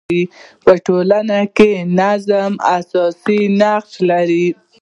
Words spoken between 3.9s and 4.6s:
لري.